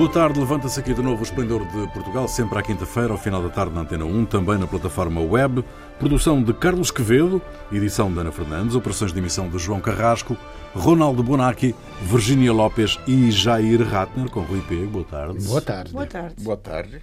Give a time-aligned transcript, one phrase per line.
[0.00, 3.42] Boa tarde, levanta-se aqui de novo o Esplendor de Portugal, sempre à quinta-feira, ao final
[3.42, 5.62] da tarde na Antena 1, também na plataforma web.
[5.98, 10.38] Produção de Carlos Quevedo, edição de Ana Fernandes, operações de emissão de João Carrasco,
[10.74, 14.86] Ronaldo Bonacci, Virginia Lopes e Jair Ratner, com Rui Pego.
[14.86, 15.44] Boa tarde.
[15.44, 15.92] Boa tarde.
[15.92, 16.34] Boa tarde.
[16.42, 17.02] Boa tarde.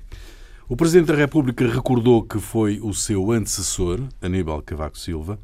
[0.67, 5.37] O Presidente da República recordou que foi o seu antecessor, Aníbal Cavaco Silva,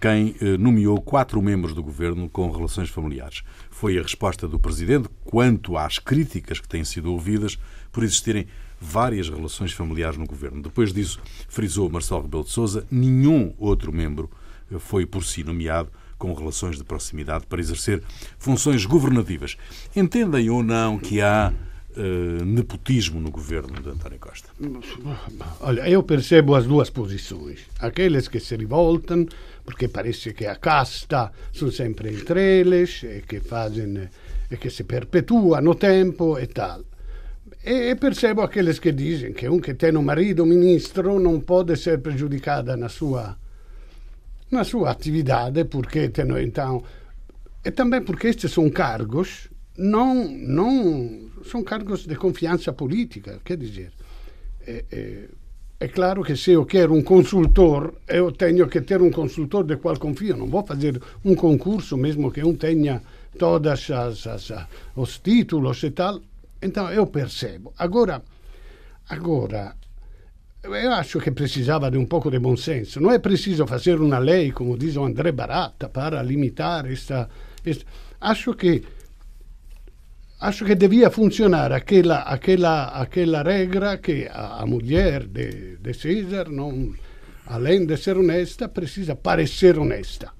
[0.00, 3.42] quem eh, nomeou quatro membros do governo com relações familiares.
[3.70, 7.58] Foi a resposta do Presidente quanto às críticas que têm sido ouvidas
[7.90, 8.46] por existirem
[8.78, 10.62] várias relações familiares no governo.
[10.62, 14.30] Depois disso, frisou Marcelo Rebelo de Sousa, nenhum outro membro
[14.70, 18.02] eh, foi por si nomeado com relações de proximidade para exercer
[18.38, 19.56] funções governativas.
[19.96, 21.50] Entendem ou não que há
[21.96, 24.50] uh, nepotismo no governo de António Costa?
[25.60, 27.60] Olha, eu percebo as duas posições.
[27.78, 29.26] Aqueles que se rivoltam
[29.70, 34.08] porque parece que a casta sono sempre entre eles e che, fazem,
[34.48, 36.84] e che si perpetua no tempo e tal.
[37.62, 42.00] E, percebo aqueles que dizem que um que tem um marido ministro não pode ser
[42.00, 43.38] prejudicado na sua,
[44.50, 46.82] na sua atividade, porque tem, então.
[47.64, 53.92] E também porque estes são cargos, não, não são cargos de confiança política, quer dizer.
[55.82, 59.78] É claro que se eu quero um consultor, eu tenho que ter um consultor de
[59.78, 60.36] qual confio.
[60.36, 63.00] Não vou fazer um concurso, mesmo que um tenha
[63.38, 64.52] todos as, as,
[64.94, 66.20] os títulos e tal.
[66.60, 67.72] Então eu percebo.
[67.78, 68.22] Agora,
[69.08, 69.74] agora,
[70.62, 73.00] eu acho que precisava de um pouco de bom senso.
[73.00, 77.26] Não é preciso fazer uma lei, como diz o André Barata, para limitar esta.
[77.64, 77.86] esta.
[78.20, 78.82] Acho que
[80.40, 86.48] acho que devia funcionar aquela, aquela, aquela regra que a, a mulher de, de César,
[86.48, 86.94] não,
[87.46, 90.32] além de ser honesta, precisa parecer honesta.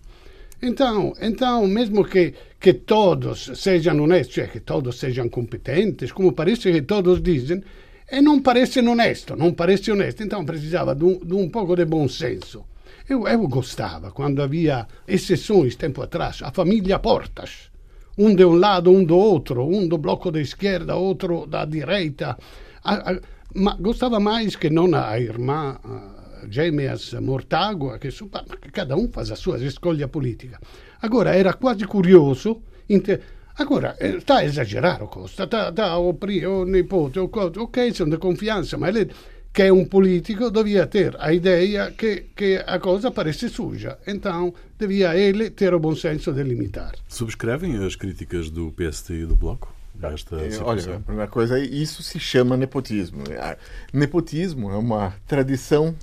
[0.62, 6.72] Então, então mesmo que, que todos sejam honestos, cioè que todos sejam competentes, como parece
[6.72, 7.62] que todos dizem,
[8.10, 10.22] e não parece honesto, não parece honesto.
[10.22, 12.64] Então precisava de um, de um pouco de bom senso.
[13.08, 17.69] Eu, eu gostava quando havia exceções tempo atrás, a família Portas
[18.20, 22.36] um de um lado, um do outro, um do bloco da esquerda, outro da direita.
[22.84, 23.20] A, a,
[23.54, 25.78] ma gostava mais que não a irmã
[26.50, 28.10] gêmeas Mortágua, que,
[28.72, 30.60] cada um faz a sua escolha política.
[31.00, 32.62] Agora, era quase curioso.
[33.56, 38.76] Agora, está a exagerar o Costa, está, está o, o nipote, ok, são de confiança,
[38.76, 39.10] mas ele
[39.52, 43.98] que é um político, devia ter a ideia que, que a coisa parece suja.
[44.06, 46.92] Então, devia ele ter o bom senso de limitar.
[47.08, 49.74] Subscrevem as críticas do PST e do Bloco?
[50.02, 53.22] Esta é, Olha, a primeira coisa, isso se chama nepotismo.
[53.92, 55.94] Nepotismo é uma tradição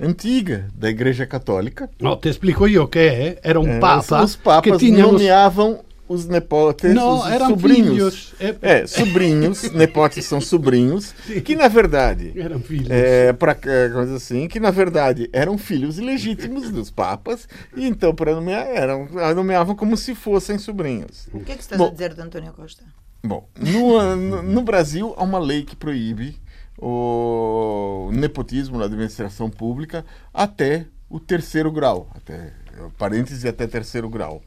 [0.00, 1.90] antiga da Igreja Católica.
[2.00, 3.38] Não, te explico eu o que é.
[3.42, 8.14] Era um é, papa os papas que tinha nomeavam os nepotes, não, os eram sobrinhos.
[8.28, 8.34] Filhos.
[8.62, 11.40] É, é sobrinhos, nepotes são sobrinhos, Sim.
[11.40, 12.90] que na verdade eram filhos.
[12.90, 18.34] É, para coisa assim, que na verdade eram filhos ilegítimos dos papas, e então para
[18.34, 21.28] nomear eram nomeavam como se fossem sobrinhos.
[21.32, 22.84] O que é que estás Bom, a dizer de António Costa?
[23.24, 26.36] Bom, no, no, no Brasil há uma lei que proíbe
[26.78, 32.52] o nepotismo na administração pública até o terceiro grau, até
[32.98, 34.42] parênteses até terceiro grau.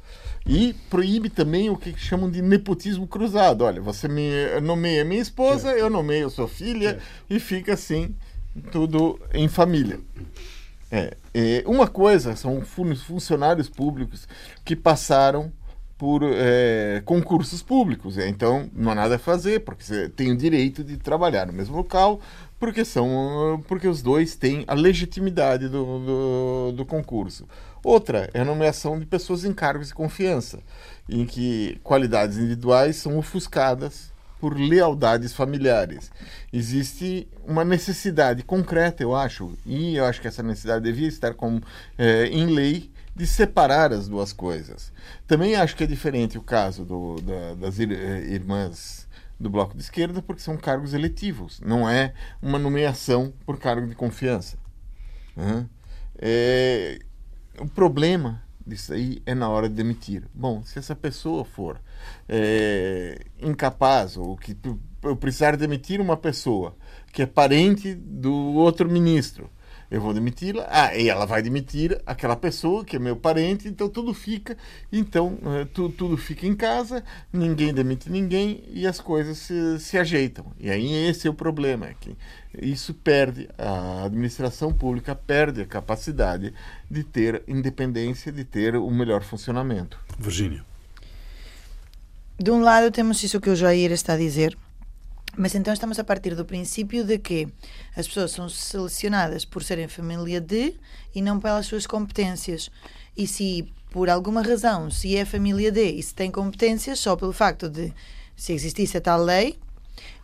[0.45, 3.63] E proíbe também o que chamam de nepotismo cruzado.
[3.63, 8.15] Olha, você me nomeia minha esposa, eu nomeio sua filha, e fica assim,
[8.71, 9.99] tudo em família.
[10.91, 14.27] É, é, uma coisa são funcionários públicos
[14.63, 15.51] que passaram
[15.97, 18.17] por é, concursos públicos.
[18.17, 21.75] Então, não há nada a fazer, porque você tem o direito de trabalhar no mesmo
[21.75, 22.19] local,
[22.59, 27.47] porque, são, porque os dois têm a legitimidade do, do, do concurso.
[27.85, 30.57] Outra é a nomeação de pessoas em cargos de confiança,
[31.07, 36.11] em que qualidades individuais são ofuscadas por lealdades familiares.
[36.51, 41.61] Existe uma necessidade concreta, eu acho, e eu acho que essa necessidade devia estar com,
[41.95, 44.91] é, em lei, de separar as duas coisas.
[45.27, 49.07] Também acho que é diferente o caso do, da, das ir, irmãs
[49.39, 53.93] do Bloco de Esquerda, porque são cargos eletivos, não é uma nomeação por cargo de
[53.93, 54.57] confiança.
[55.37, 55.69] Uhum.
[56.17, 56.97] É,
[57.59, 60.23] o problema disso aí é na hora de demitir.
[60.33, 61.79] Bom, se essa pessoa for
[62.27, 64.57] é, incapaz ou que
[65.03, 66.75] eu precisar demitir uma pessoa
[67.13, 69.49] que é parente do outro ministro,
[69.89, 73.87] eu vou demiti-la, ah, e ela vai demitir aquela pessoa que é meu parente, então
[73.87, 74.57] tudo fica,
[74.91, 75.37] então
[75.73, 80.45] tu, tudo fica em casa, ninguém demite ninguém e as coisas se, se ajeitam.
[80.59, 82.15] E aí esse é o problema, é que
[82.61, 86.53] isso perde, a administração pública perde a capacidade
[86.89, 89.99] de ter independência, de ter o melhor funcionamento.
[90.17, 90.63] Virgínia.
[92.37, 94.57] De um lado temos isso que o Jair está a dizer,
[95.37, 97.47] Mas então estamos a partir do princípio de que
[97.95, 100.75] as pessoas são selecionadas por serem família de
[101.13, 102.71] e não pelas suas competências.
[103.17, 107.31] E se por alguma razão, se é família de e se tem competências, só pelo
[107.31, 107.93] facto de
[108.35, 109.57] se existisse a tal lei,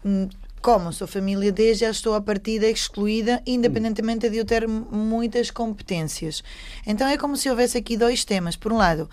[0.04, 0.28] hum,
[0.62, 6.44] como sou família D, já estou a partida excluída, independentemente de eu ter muitas competências.
[6.86, 8.56] Então é como se houvesse aqui dois temas.
[8.56, 9.10] Por um lado,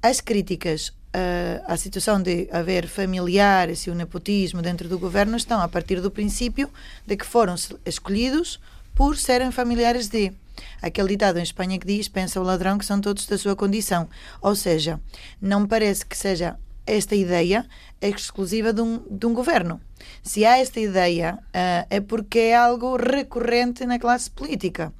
[0.00, 5.60] as críticas uh, à situação de haver familiares e o nepotismo dentro do governo estão
[5.60, 6.70] a partir do princípio
[7.06, 7.54] de que foram
[7.84, 8.60] escolhidos
[8.94, 10.32] por serem familiares de.
[10.80, 14.08] Aquele ditado em Espanha que diz: pensa o ladrão que são todos da sua condição.
[14.40, 15.00] Ou seja,
[15.40, 16.56] não parece que seja
[16.86, 17.64] esta ideia
[18.00, 19.80] exclusiva de um, de um governo.
[20.22, 24.92] Se há esta ideia, uh, é porque é algo recorrente na classe política,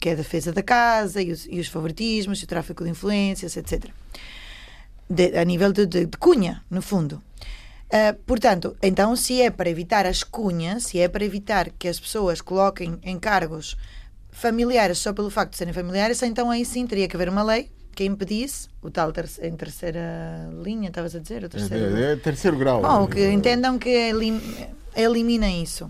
[0.00, 2.90] que é a defesa da casa e os, e os favoritismos, e o tráfico de
[2.90, 3.90] influências, etc.
[5.08, 7.22] De, a nível de, de, de, cunha, no fundo.
[7.86, 12.00] Uh, portanto, então, se é para evitar as cunhas, se é para evitar que as
[12.00, 13.76] pessoas coloquem em cargos
[14.30, 17.70] familiares só pelo facto de serem familiares, então aí sim teria que haver uma lei
[17.94, 21.44] que impedisse o tal ter em terceira linha, estavas a dizer?
[21.44, 22.82] O terceiro, é, é, terceiro grau.
[22.82, 24.40] Bom, que entendam que elim,
[24.96, 25.88] elimina isso.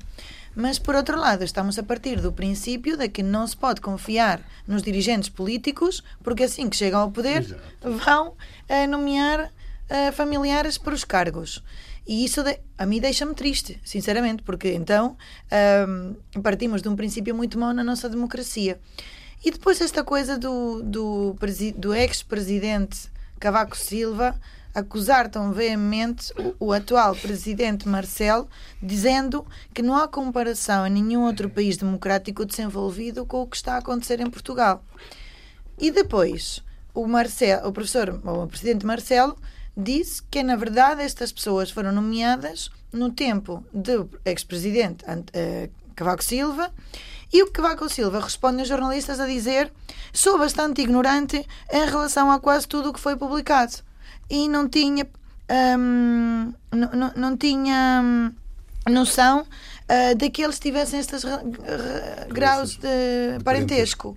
[0.54, 4.40] Mas, por outro lado, estamos a partir do princípio de que não se pode confiar
[4.66, 7.62] nos dirigentes políticos, porque assim que chegam ao poder Exato.
[7.82, 11.62] vão uh, nomear uh, familiares para os cargos.
[12.06, 15.16] E isso de, a mim deixa-me triste, sinceramente, porque então
[15.50, 18.78] uh, partimos de um princípio muito mau na nossa democracia.
[19.44, 21.36] E depois esta coisa do, do,
[21.76, 24.38] do ex-presidente Cavaco Silva
[24.74, 28.48] acusar tão veemente o, o, atual presidente Marcelo,
[28.82, 33.74] dizendo que não há comparação em nenhum outro país democrático desenvolvido com o que está
[33.74, 34.82] a acontecer em Portugal.
[35.78, 36.62] E depois,
[36.92, 39.36] o, Marcelo, o professor, o presidente Marcelo,
[39.76, 46.72] disse que, na verdade, estas pessoas foram nomeadas no tempo do ex-presidente uh, Cavaco Silva
[47.32, 49.72] e o Cavaco Silva responde aos jornalistas a dizer:
[50.12, 53.74] sou bastante ignorante em relação a quase tudo o que foi publicado.
[54.28, 55.06] E não tinha.
[55.78, 58.32] Hum, não, não, tinha hum,
[58.90, 61.24] noção uh, de que eles tivessem estes
[62.30, 64.16] graus de parentesco.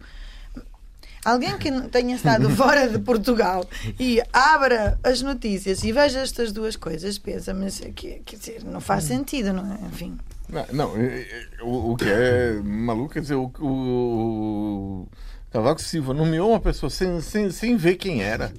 [1.26, 3.66] Alguém que tenha estado fora de Portugal
[4.00, 9.04] e abra as notícias e veja estas duas coisas, pensa, mas quer dizer, não faz
[9.04, 9.78] sentido, não é?
[9.88, 10.18] Enfim.
[10.48, 10.94] Não, não
[11.62, 15.08] o, o, que é maluco é dizer, o, o,
[15.50, 18.52] Cavaco Silva nomeou uma pessoa sem, sem, sem ver quem era.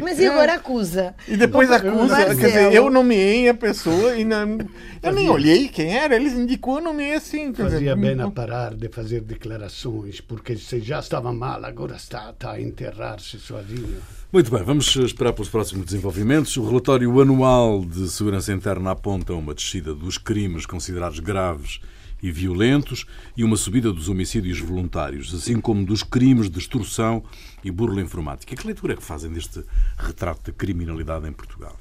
[0.00, 1.14] Mas e agora acusa?
[1.28, 2.40] E depois acusa, Marcelo.
[2.40, 4.58] quer dizer, eu nomeei a pessoa e não,
[5.02, 7.52] eu nem olhei quem era, eles indicou, eu nomeei assim.
[7.52, 12.30] Fazia dizer, bem a parar de fazer declarações, porque se já estava mal, agora está,
[12.30, 13.98] está a enterrar-se sozinho.
[14.32, 16.56] Muito bem, vamos esperar pelos próximos desenvolvimentos.
[16.56, 21.80] O relatório anual de segurança interna aponta uma descida dos crimes considerados graves
[22.22, 23.06] e violentos
[23.36, 27.22] e uma subida dos homicídios voluntários, assim como dos crimes de extorsão
[27.64, 28.54] e burla informática.
[28.54, 29.64] Que leitura é que fazem deste
[29.96, 31.76] retrato de criminalidade em Portugal?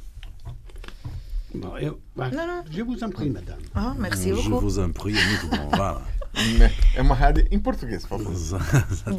[1.53, 2.63] Bom, eu, não, não.
[2.69, 3.63] Je vous en prie, madame.
[3.75, 4.43] Oh, merci beaucoup.
[4.43, 5.69] Je vous en prie, é muito bom.
[5.69, 6.01] Vá.
[6.95, 8.61] É uma rádio em português, por favor.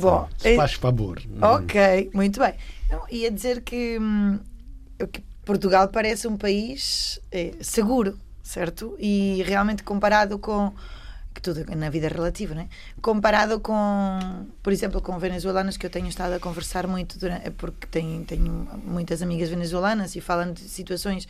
[0.01, 1.21] Bom, faz favor.
[1.43, 2.55] Ok, muito bem.
[2.89, 4.39] Não, ia dizer que, hum,
[5.13, 8.97] que Portugal parece um país é, seguro, certo?
[8.99, 10.73] E realmente comparado com
[11.35, 12.69] que tudo na vida é relativo, né?
[13.01, 17.87] Comparado com, por exemplo, com venezuelanos que eu tenho estado a conversar muito durante, porque
[17.87, 21.29] tenho, tenho muitas amigas venezuelanas e falam de situações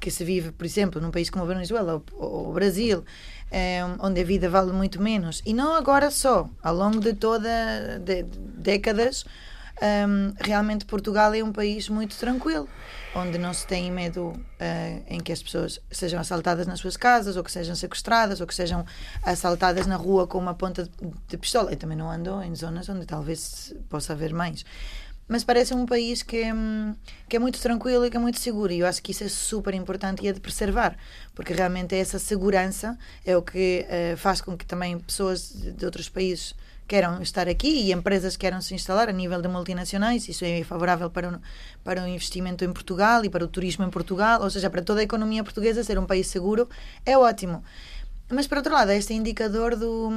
[0.00, 3.04] que se vive, por exemplo, num país como a Venezuela ou o Brasil,
[3.50, 5.40] é, onde a vida vale muito menos.
[5.46, 9.24] E não agora só, ao longo de toda de, décadas,
[9.82, 12.68] um, realmente Portugal é um país muito tranquilo,
[13.14, 17.36] onde não se tem medo uh, em que as pessoas sejam assaltadas nas suas casas,
[17.36, 18.86] ou que sejam sequestradas, ou que sejam
[19.24, 20.90] assaltadas na rua com uma ponta de,
[21.26, 21.72] de pistola.
[21.72, 24.64] Eu também não ando em zonas onde talvez possa haver mais.
[25.26, 26.94] Mas parece um país que, hum,
[27.28, 28.72] que é muito tranquilo e que é muito seguro.
[28.72, 30.96] E eu acho que isso é super importante e é de preservar,
[31.34, 36.08] porque realmente essa segurança é o que uh, faz com que também pessoas de outros
[36.08, 36.54] países
[36.86, 40.28] queiram estar aqui e empresas queiram se instalar a nível de multinacionais.
[40.28, 41.40] Isso é favorável para o,
[41.82, 45.00] para o investimento em Portugal e para o turismo em Portugal, ou seja, para toda
[45.00, 46.68] a economia portuguesa ser um país seguro
[47.04, 47.62] é ótimo.
[48.30, 50.10] Mas, por outro lado, este indicador do.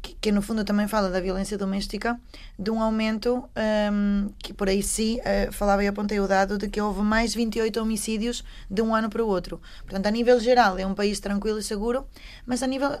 [0.00, 2.20] Que, que, no fundo também fala da violência doméstica,
[2.56, 3.48] de um aumento
[3.92, 7.34] um, que por aí sim uh, falava e apontei o dado de que houve mais
[7.34, 9.60] 28 homicídios de um ano para o outro.
[9.82, 12.06] Portanto, a nível geral é um país tranquilo e seguro,
[12.46, 12.96] mas a nível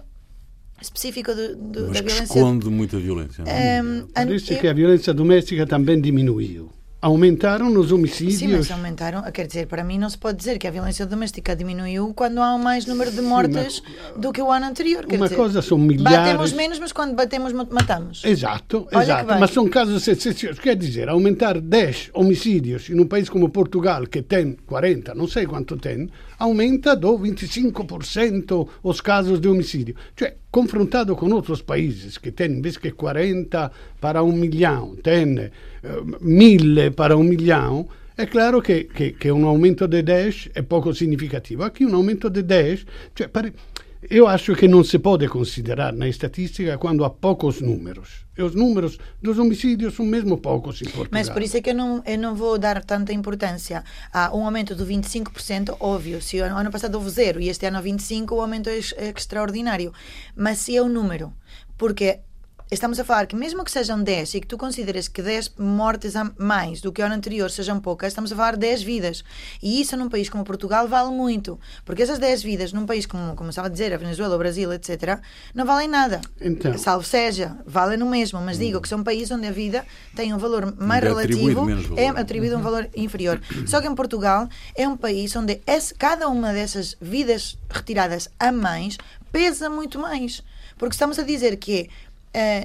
[0.80, 2.22] específico do, do, Mas da violência.
[2.24, 3.44] esconde muita violência.
[3.44, 6.70] Um, Por isso é que a violência doméstica também diminuiu.
[7.00, 8.38] Aumentaram os homicídios.
[8.38, 9.22] Sim, mas aumentaram.
[9.30, 12.58] Quer dizer, para mim não se pode dizer que a violência doméstica diminuiu quando há
[12.58, 15.06] mais número de mortes mas, do que o ano anterior.
[15.06, 16.18] Quer uma dizer, coisa são milhares.
[16.18, 18.24] Batemos menos, mas quando batemos, matamos.
[18.24, 19.34] Exato, Olha exato.
[19.38, 20.58] Mas são casos excepcionais.
[20.58, 25.46] Quer dizer, aumentar 10 homicídios em um país como Portugal, que tem 40, não sei
[25.46, 29.94] quanto tem, aumenta do 25% os casos de homicídio.
[30.16, 35.50] Cioè, confrontado com outros países que têm, invece que 40 para um milhão, tem
[36.20, 40.92] mille para un milione, è chiaro che, che, che, un aumento di 10 è poco
[40.92, 41.70] significativo.
[41.70, 43.52] Qui un aumento di 10, cioè, pare,
[44.10, 48.24] io acho che non si può considerare na statistica quando há poucos números.
[48.36, 51.10] E os números dos homicídios são mesmo poucos em Portugal.
[51.10, 53.82] Mas por isso é que eu não, eu vou dar tanta importância
[54.12, 56.22] a um aumento de 25%, óbvio.
[56.22, 59.92] Se o ano passado houve zero e este ano 25%, o aumento é, é extraordinário.
[60.36, 61.32] Mas se é o número,
[61.76, 62.20] porque
[62.70, 66.14] estamos a falar que mesmo que sejam 10 e que tu consideres que 10 mortes
[66.16, 69.24] a mais do que o ano anterior sejam poucas, estamos a falar de 10 vidas.
[69.62, 71.58] E isso num país como Portugal vale muito.
[71.84, 74.72] Porque essas 10 vidas num país como, como estava a dizer, a Venezuela, o Brasil,
[74.72, 75.18] etc.,
[75.54, 76.20] não valem nada.
[76.40, 76.76] Então.
[76.76, 78.40] Salvo seja, valem no mesmo.
[78.40, 79.84] Mas digo que são países onde a vida
[80.14, 81.98] tem um valor mais é relativo, valor.
[81.98, 83.40] é atribuído um valor inferior.
[83.66, 88.52] Só que em Portugal é um país onde esse, cada uma dessas vidas retiradas a
[88.52, 88.98] mais
[89.32, 90.42] pesa muito mais.
[90.76, 92.07] Porque estamos a dizer que uh,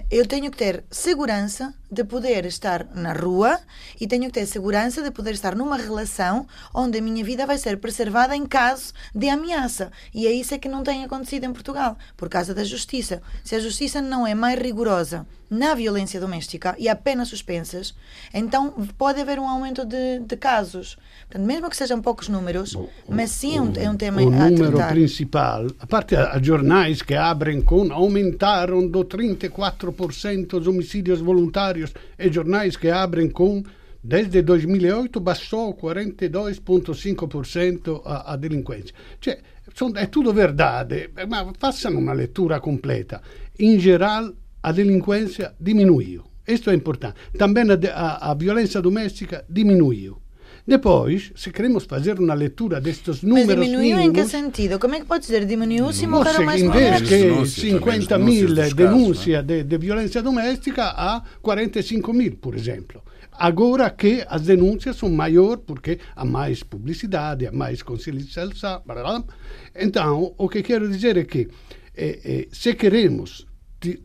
[0.09, 3.59] eu tenho que ter segurança de poder estar na rua
[3.99, 7.57] e tenho que ter segurança de poder estar numa relação onde a minha vida vai
[7.57, 9.91] ser preservada em caso de ameaça.
[10.13, 13.21] E é isso é que não tem acontecido em Portugal, por causa da justiça.
[13.43, 17.93] Se a justiça não é mais rigorosa na violência doméstica e apenas suspensas,
[18.33, 20.97] então pode haver um aumento de, de casos.
[21.27, 22.75] Portanto, mesmo que sejam poucos números,
[23.07, 24.91] mas sim o, é um tema o a número tratar.
[24.91, 31.82] principal, a parte a jornais que abrem com aumentaram do 34% os homicídios voluntários
[32.17, 33.61] e jornais que abrem com
[34.03, 38.93] desde 2008 baixou 42,5% a, a delinquência.
[39.21, 39.39] Cioè,
[39.95, 43.21] é tudo verdade, mas façam uma leitura completa.
[43.57, 46.23] Em geral, a delinquência diminuiu.
[46.47, 47.15] Isto é importante.
[47.37, 50.22] Também a violência doméstica diminuiu.
[50.65, 54.79] Depois, se queremos fazer uma leitura destes números Mas diminuiu mínimos, em que sentido?
[54.79, 57.11] Como é que pode dizer diminuiu se morreram mais mulheres?
[57.11, 63.01] Em vez que 50 mil denúncias de, de violência doméstica, há 45 mil, por exemplo.
[63.33, 69.25] Agora que as denúncias são maiores porque há mais publicidade, há mais consciencialização.
[69.75, 71.49] Então, o que quero dizer é que
[71.95, 73.45] eh, eh, se queremos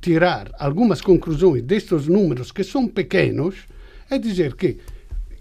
[0.00, 3.54] tirar algumas conclusões destes números que são pequenos,
[4.10, 4.78] é dizer que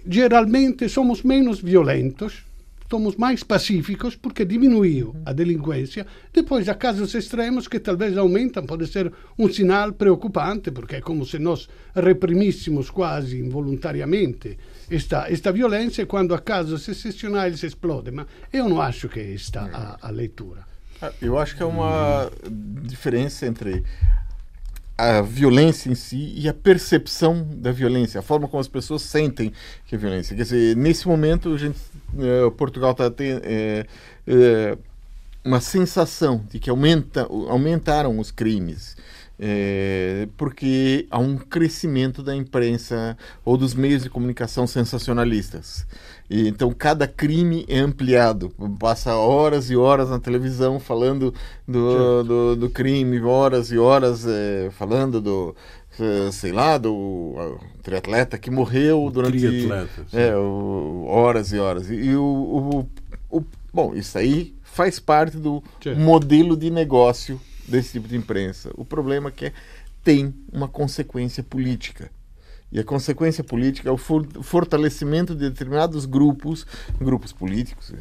[0.09, 2.45] geralmente somos menos violentos,
[2.89, 6.07] somos mais pacíficos porque diminuiu a delinquência.
[6.33, 11.25] Depois há casos extremos que talvez aumentam, pode ser um sinal preocupante, porque é como
[11.25, 14.57] se nós reprimíssemos quase involuntariamente
[14.89, 18.11] esta, esta violência e quando há casos excepcionais explode.
[18.11, 20.65] Mas eu não acho que esta a, a leitura.
[21.01, 22.31] Ah, eu acho que é uma
[22.83, 23.83] diferença entre
[24.97, 29.53] a violência em si e a percepção da violência, a forma como as pessoas sentem
[29.85, 30.35] que é violência.
[30.35, 31.77] Quer dizer, nesse momento, gente,
[32.17, 33.85] eh, Portugal está tendo é,
[34.25, 34.77] é,
[35.45, 38.97] uma sensação de que aumenta, aumentaram os crimes.
[40.35, 45.85] Porque há um crescimento da imprensa ou dos meios de comunicação sensacionalistas.
[46.29, 48.51] E, então cada crime é ampliado.
[48.79, 51.33] Passa horas e horas na televisão falando
[51.67, 55.55] do, do, do, crime, horas e horas é, falando do
[55.99, 59.67] eh, sei lá, do triatleta que morreu durante
[60.13, 61.89] é, o, horas e horas.
[61.89, 62.87] E, e o,
[63.31, 63.43] o, o,
[63.73, 65.95] bom, isso aí faz parte do Sim.
[65.95, 68.69] modelo de negócio desse tipo de imprensa.
[68.75, 69.51] O problema é que
[70.03, 72.11] tem uma consequência política.
[72.71, 76.65] E a consequência política é o fortalecimento de determinados grupos,
[76.99, 77.93] grupos políticos,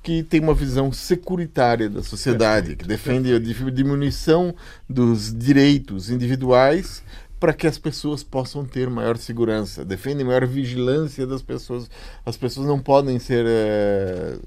[0.00, 4.54] que têm uma visão securitária da sociedade, que defende a diminuição
[4.88, 7.02] dos direitos individuais
[7.40, 11.90] para que as pessoas possam ter maior segurança, defendem maior vigilância das pessoas.
[12.24, 14.38] As pessoas não podem ser é,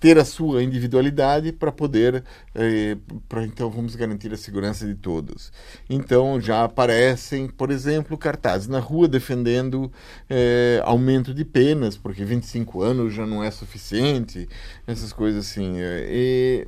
[0.00, 2.96] ter a sua individualidade para poder, eh,
[3.28, 5.52] para então vamos garantir a segurança de todos.
[5.88, 9.90] Então já aparecem, por exemplo, cartazes na rua defendendo
[10.28, 14.48] eh, aumento de penas, porque 25 anos já não é suficiente,
[14.86, 15.74] essas coisas assim.
[15.78, 16.66] E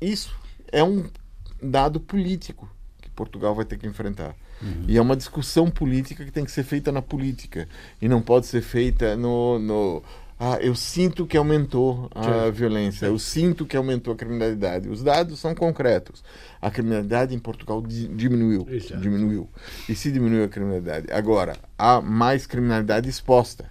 [0.00, 0.34] isso
[0.70, 1.04] é um
[1.62, 2.68] dado político
[3.00, 4.34] que Portugal vai ter que enfrentar.
[4.62, 4.84] Uhum.
[4.88, 7.68] E é uma discussão política que tem que ser feita na política
[8.00, 10.02] e não pode ser feita no, no
[10.38, 14.88] ah, eu sinto que aumentou a violência, eu sinto que aumentou a criminalidade.
[14.88, 16.22] Os dados são concretos.
[16.60, 19.00] A criminalidade em Portugal di- diminuiu, Exato.
[19.00, 19.48] diminuiu.
[19.88, 21.10] E se diminuiu a criminalidade.
[21.10, 23.70] Agora, há mais criminalidade exposta.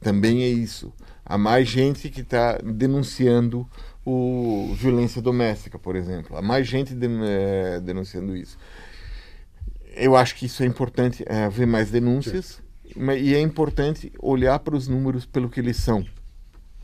[0.00, 0.92] Também é isso.
[1.24, 3.68] Há mais gente que está denunciando
[4.04, 6.36] o violência doméstica, por exemplo.
[6.36, 8.58] Há mais gente den- eh, denunciando isso.
[9.94, 14.58] Eu acho que isso é importante, é, haver mais denúncias, ma- e é importante olhar
[14.58, 16.04] para os números pelo que eles são.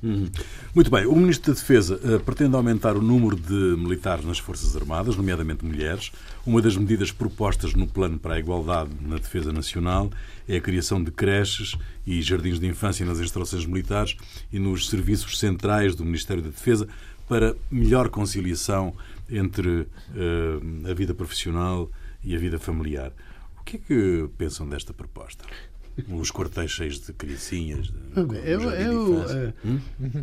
[0.02, 0.30] Uhum.
[0.74, 1.06] Muito bem.
[1.06, 5.64] O Ministro da Defesa eh, pretende aumentar o número de militares nas Forças Armadas, nomeadamente
[5.64, 6.12] mulheres.
[6.44, 10.10] Uma das medidas propostas no Plano para a Igualdade na Defesa Nacional
[10.46, 14.16] é a criação de creches e jardins de infância nas instalações militares
[14.52, 16.86] e nos serviços centrais do Ministério da Defesa
[17.26, 18.94] para melhor conciliação
[19.30, 21.90] entre eh, a vida profissional
[22.22, 23.12] e a vida familiar.
[23.58, 25.44] O que é que pensam desta proposta?
[26.12, 27.92] Os quartéis cheios de criancinhas, de,
[28.44, 29.54] eu, eu, infância.
[29.64, 30.22] eh,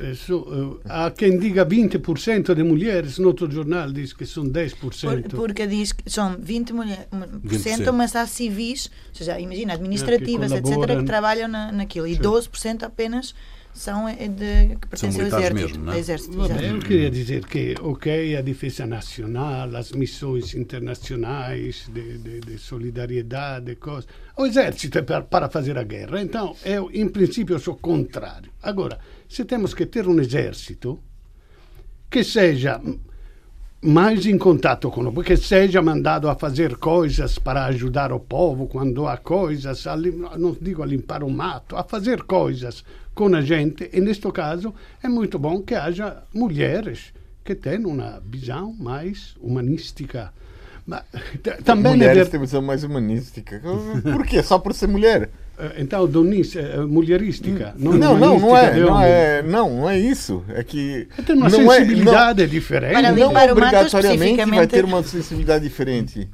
[0.00, 4.44] eh, so- eh, há quem diga 20% de mulheres, no outro jornal diz que são
[4.48, 5.22] 10%.
[5.30, 7.58] Por- porque diz que são 20%, mulher, um, por 20%.
[7.58, 10.98] cento, mas há civis, ou seja, imagina, administrativas, etc., colaboram.
[11.00, 12.06] que trabalham na, naquilo.
[12.06, 12.20] E Sim.
[12.22, 13.34] 12% apenas
[13.78, 15.70] são eh, de, que pertencem ao militares exército.
[15.70, 15.94] mesmo, não é?
[15.94, 22.40] ao exército, eu queria dizer que, ok, a defesa nacional, as missões internacionais de, de,
[22.40, 24.06] de solidariedade, coisas.
[24.36, 26.20] O exército é para, para fazer a guerra.
[26.20, 28.50] Então, eu, em princípio, sou contrário.
[28.62, 30.98] Agora, se temos que ter um exército
[32.10, 32.80] que seja
[33.80, 38.18] mais em contato com o povo, que seja mandado a fazer coisas para ajudar o
[38.18, 42.84] povo quando há coisas, a lim- não digo a limpar o mato, a fazer coisas
[43.18, 43.90] com a gente.
[43.92, 44.72] E neste caso
[45.02, 47.12] é muito bom que haja mulheres
[47.44, 50.32] que tenham uma visão mais humanística.
[50.86, 51.02] Mas
[51.64, 53.60] também é Mulheres ver- têm visão mais humanística.
[54.14, 54.40] Por quê?
[54.42, 55.28] Só por ser mulher?
[55.58, 59.90] eh, então donis, eh, mulherística, não, Não, não, não humanística é, não é, não, não
[59.90, 60.44] é isso.
[60.48, 62.92] É que Tem uma não é- sensibilidade diferente.
[62.92, 66.28] Para não, limpar não mato obrigatoriamente vai ter uma sensibilidade diferente.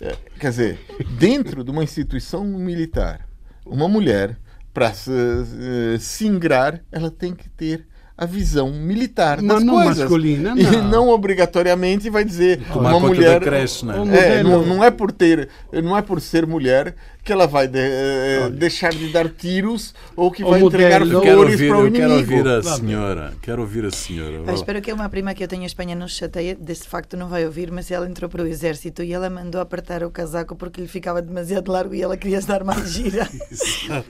[0.00, 0.78] É, Quer dizer,
[1.18, 3.26] dentro de uma instituição militar,
[3.66, 4.36] uma mulher
[4.78, 7.84] para se, eh, se ingrar, ela tem que ter
[8.16, 9.98] a visão militar Mas das não coisas.
[9.98, 10.88] masculina, E não.
[10.88, 14.42] não obrigatoriamente vai dizer Tomar uma mulher creche, não é?
[14.42, 16.94] Não, não é por ter, não é por ser mulher
[17.28, 21.20] que ela vai de- eh, deixar de dar tiros ou que vai entregar modelo- Eu
[21.20, 22.36] quero flores ouvir, para o eu quero inimigo.
[22.38, 23.34] ouvir a senhora.
[23.42, 24.42] Quero ouvir a senhora.
[24.44, 27.18] Pá, espero que uma prima que eu tenho em Espanha não se chateie, desse facto
[27.18, 30.56] não vai ouvir, mas ela entrou para o exército e ela mandou apertar o casaco
[30.56, 33.28] porque lhe ficava demasiado largo e ela queria estar mais gira.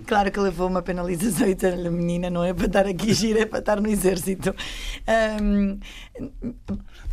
[0.07, 3.47] claro que levou uma penalização e disse menina, não é para estar aqui gira, é
[3.47, 4.55] para estar no exército.
[5.09, 5.79] Ahm,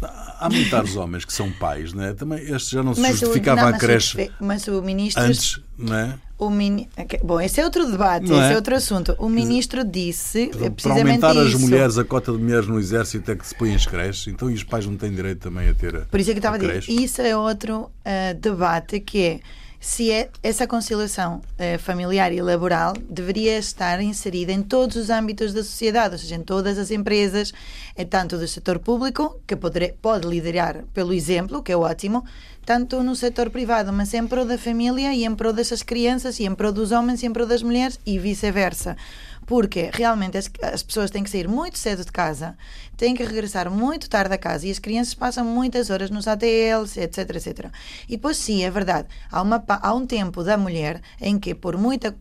[0.01, 2.13] Há militares homens que são pais, não é?
[2.13, 5.23] Também este já não se mas o, justificava não, a o creche mas o ministro
[5.23, 6.19] antes, não é?
[6.37, 6.89] O mini...
[7.23, 8.53] Bom, esse é outro debate, Não esse é?
[8.53, 9.15] é outro assunto.
[9.17, 11.59] O ministro disse Para precisamente aumentar as isso.
[11.61, 14.53] mulheres, a cota de mulheres no exército é que se põem as creches, então e
[14.53, 16.59] os pais não têm direito também a ter a, Por isso é que estava a
[16.59, 16.91] dizer, creche?
[16.91, 19.39] isso é outro ah, debate que é
[19.79, 25.53] se é, essa conciliação eh, familiar e laboral deveria estar inserida em todos os âmbitos
[25.53, 27.53] da sociedade, ou seja, em todas as empresas,
[27.95, 32.23] eh, tanto do setor público, que pode liderar pelo exemplo, que é ótimo,
[32.65, 36.45] tanto no setor privado, mas em prol da família e em prol dessas crianças e
[36.45, 38.97] em prol dos homens e em prol das mulheres e vice-versa.
[39.45, 42.57] Porque realmente as, as pessoas têm que sair muito cedo de casa,
[42.97, 46.97] têm que regressar muito tarde a casa e as crianças passam muitas horas nos ATLs,
[46.97, 47.71] etc, etc.
[48.07, 51.77] E depois sim, é verdade, há, uma, há um tempo da mulher em que por
[51.77, 52.15] muita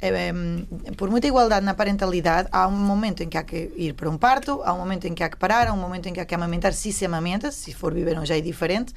[0.00, 0.32] eh,
[0.96, 4.18] por muita igualdade na parentalidade, há um momento em que há que ir para um
[4.18, 6.24] parto, há um momento em que há que parar, há um momento em que há
[6.24, 8.92] que amamentar, se se amamenta, se for biberon já é diferente,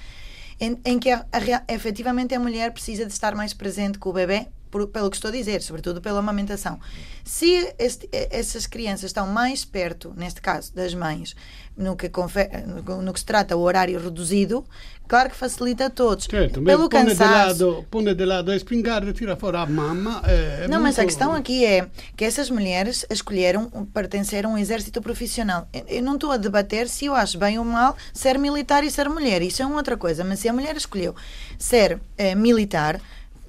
[0.60, 4.14] em, em que a, a, efetivamente a mulher precisa de estar mais presente com o
[4.14, 6.78] bebê, por- pelo que estou a dizer, sobretudo pela amamentação.
[7.24, 11.34] Se este- essas crianças estão mais perto, neste caso, das mães,
[11.78, 12.12] no que,
[12.86, 14.66] no, no que se trata o horário reduzido,
[15.08, 16.26] claro que facilita a todos.
[16.26, 17.66] Certo, pelo põe de, cansaço.
[17.94, 20.22] lado, de lado a espingarda, tira fora a mama.
[20.26, 24.50] É, é Não, mas a muito- questão aqui é que essas mulheres escolheram pertencer a
[24.50, 25.70] um exército profissional.
[25.88, 29.08] Eu- não estou a debater se eu acho bem ou mal ser militar e ser
[29.08, 29.42] mulher.
[29.42, 30.24] Isso é uma outra coisa.
[30.26, 31.16] Mas se a mulher escolheu
[31.58, 33.00] ser eh, militar,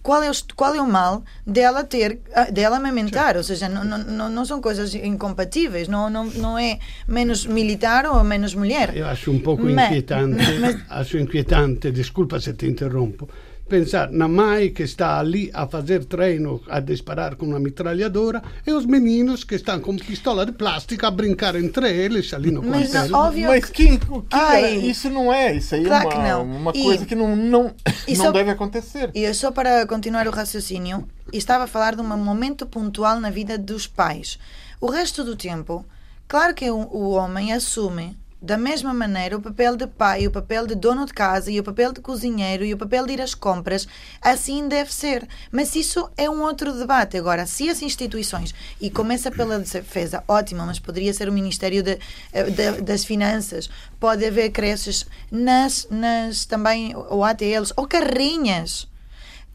[0.06, 3.36] qual é, o, qual é o mal dela ter, ah, dela amamentar?
[3.36, 5.88] Ou seja, não, não, não, não são coisas incompatíveis.
[5.88, 8.96] Não, não, não é menos militar ou menos mulher.
[8.96, 13.28] Eu acho um pouco Mas- inquietante, mas- acho inquietante, desculpa se te interrompo,
[13.68, 18.72] pensar na mãe que está ali a fazer treino, a disparar com uma metralhadora, e
[18.72, 22.90] os meninos que estão com pistola de plástico a brincar entre eles ali no Mas
[22.92, 23.16] quartel.
[23.16, 24.64] óbvio Mas quem, quem Ai.
[24.64, 24.74] era?
[24.86, 26.44] isso não é, isso aí Claro é que uma, não.
[26.44, 27.74] uma E- coisa que não, não,
[28.06, 29.10] e não só- deve acontecer.
[29.14, 33.30] E eu só para continuar o raciocínio, estava a falar de um momento pontual na
[33.30, 34.38] vida dos pais.
[34.80, 35.84] O resto do tempo,
[36.28, 40.66] claro que o, o homem assume da mesma maneira o papel de pai, o papel
[40.66, 43.34] de dono de casa e o papel de cozinheiro e o papel de ir às
[43.34, 43.88] compras.
[44.20, 45.26] Assim deve ser.
[45.50, 47.16] Mas isso é um outro debate.
[47.16, 51.98] Agora, se as instituições, e começa pela defesa, ótima, mas poderia ser o Ministério de-
[52.32, 58.88] eh, de- das Finanças, pode haver creches nas, nas também, ou ATLs, ou carrinhas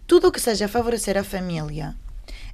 [0.07, 1.95] tudo o que seja favorecer a família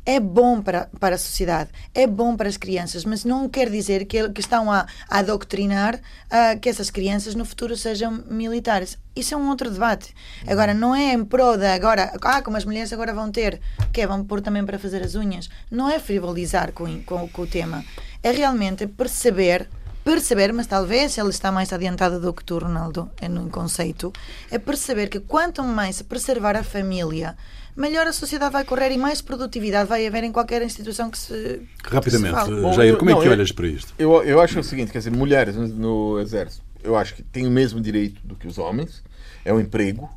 [0.08, 4.06] é bom para, para a sociedade, é bom para as crianças, mas não quer dizer
[4.06, 8.98] que, que estão a, a ah, que essas crianças no futuro sejam militares.
[9.14, 10.16] Isso é um outro debate.
[10.48, 13.60] Agora, não é em prol da agora, ah, como as mulheres agora vão ter,
[13.92, 15.50] que é, vão pôr também para fazer as unhas.
[15.70, 17.84] Não é frivolizar com, com, com o tema.
[18.24, 19.68] É realmente perceber
[20.08, 24.14] perceber, mas talvez ele está mais adiantado do que tu, Ronaldo, é no conceito,
[24.50, 27.36] é perceber que quanto mais se preservar a família,
[27.76, 31.62] melhor a sociedade vai correr e mais produtividade vai haver em qualquer instituição que se
[31.84, 32.62] Rapidamente, que se.
[32.62, 33.94] Bom, Jair, eu- como é não, que eu- olhas para isto?
[34.00, 37.46] Eu, eu acho o seguinte, quer dizer, mulheres no, no exército, eu acho que têm
[37.46, 39.04] o mesmo direito do que os homens,
[39.44, 40.10] é um emprego,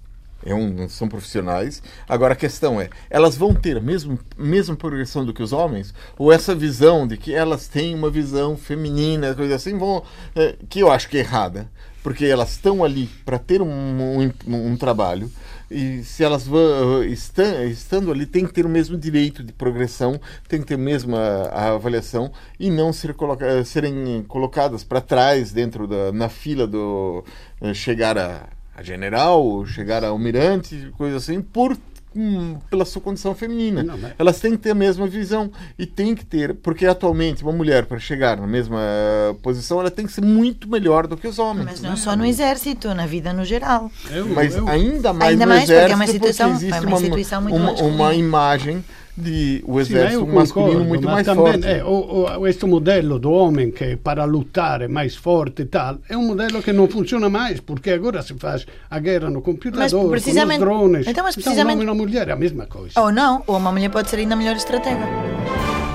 [0.44, 1.82] é um, são profissionais.
[2.08, 5.94] Agora a questão é, elas vão ter a mesmo, mesma progressão do que os homens?
[6.18, 10.02] Ou essa visão de que elas têm uma visão feminina, coisa assim, vão,
[10.34, 11.70] é, que eu acho que é errada,
[12.02, 15.30] porque elas estão ali para ter um, um, um trabalho,
[15.70, 20.20] e se elas vão, estão, estando ali, tem que ter o mesmo direito de progressão,
[20.48, 25.86] tem que ter a mesma avaliação e não ser coloca, serem colocadas para trás dentro
[25.86, 27.24] da na fila do
[27.60, 28.48] eh, chegar a,
[28.80, 31.76] a general, chegar a almirante, coisa assim, por
[32.16, 33.82] hum, pela sua condição feminina.
[33.82, 37.42] Não, mas- Elas têm que ter a mesma visão e tem que ter, porque atualmente
[37.42, 41.14] uma mulher para chegar na mesma eh, posição, ela tem que ser muito melhor do
[41.16, 41.66] que os homens.
[41.66, 41.90] Mas né?
[41.90, 43.90] não só no exército, na vida no geral.
[44.10, 46.80] Eu- Mas eu- ainda mais Ainda no mais porque é exército, uma instituição- existe é
[46.80, 47.94] uma instituição muito uma, masculina.
[47.94, 48.84] uma imagem
[49.20, 51.66] de o exército eu masculino concordo, muito ma mais também forte.
[51.66, 55.98] é, o, o, questo modello do homem que para lutar é mais forte e tal,
[56.08, 59.88] é um modelo que não funciona mais, porque agora se faz a guerra no computador,
[59.90, 61.06] com os precisamente- drones.
[61.06, 63.00] então, mas um precisamente- homem e uma mulher é a mesma coisa.
[63.00, 65.06] Ou não, ou uma mulher pode ser ainda melhor estratega.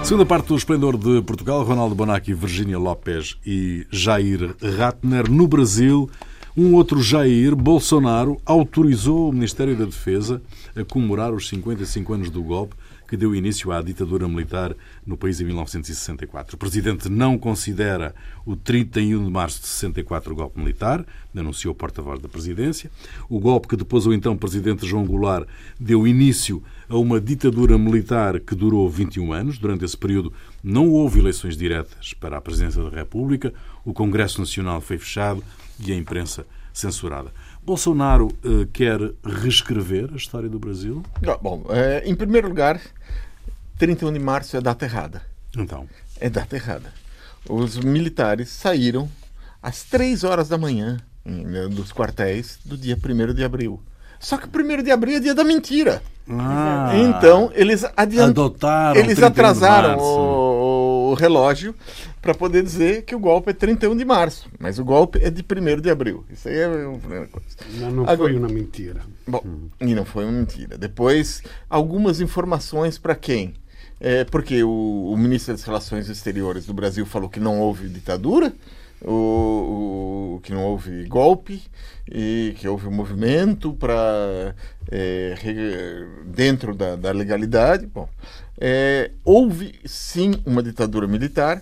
[0.03, 5.27] Segunda parte do Esplendor de Portugal, Ronaldo Bonacci, Virgínia Lopes e Jair Ratner.
[5.29, 6.07] No Brasil,
[6.55, 10.41] um outro Jair, Bolsonaro, autorizou o Ministério da Defesa
[10.75, 12.75] a comemorar os 55 anos do golpe
[13.07, 16.55] que deu início à ditadura militar no país em 1964.
[16.55, 18.13] O presidente não considera
[18.45, 22.89] o 31 de março de 64 o golpe militar, anunciou o porta-voz da presidência.
[23.29, 25.47] O golpe que depois o então presidente João Goulart
[25.79, 29.57] deu início a uma ditadura militar que durou 21 anos.
[29.57, 30.31] Durante esse período
[30.63, 35.43] não houve eleições diretas para a presidência da República, o Congresso Nacional foi fechado
[35.79, 37.31] e a imprensa censurada.
[37.65, 41.01] Bolsonaro eh, quer reescrever a história do Brasil?
[41.27, 42.79] Ah, Bom, eh, em primeiro lugar,
[43.79, 45.21] 31 de março é data errada.
[45.57, 45.87] Então,
[46.19, 46.93] É data errada.
[47.49, 49.09] Os militares saíram
[49.61, 53.81] às 3 horas da manhã né, dos quartéis do dia 1 de abril.
[54.19, 56.01] Só que 1 de abril é dia da mentira.
[56.29, 58.29] Ah, Então, eles adiantaram.
[58.31, 60.03] Adotaram Eles 31 de atrasaram o,
[61.11, 61.73] o relógio
[62.21, 64.49] para poder dizer que o golpe é 31 de março.
[64.59, 66.25] Mas o golpe é de 1 de abril.
[66.29, 67.47] Isso aí é a primeira coisa.
[67.79, 69.01] Não, não Agora- foi uma mentira.
[69.27, 69.43] Bom,
[69.81, 70.77] e não foi uma mentira.
[70.77, 73.53] Depois, algumas informações para quem?
[73.99, 78.53] É, porque o, o ministro das Relações Exteriores do Brasil falou que não houve ditadura,
[79.01, 81.61] o, o- que não houve golpe,
[82.11, 84.53] e que houve um movimento para
[86.25, 87.85] dentro da, da legalidade.
[87.87, 88.07] Bom,
[88.59, 91.61] é, houve sim uma ditadura militar.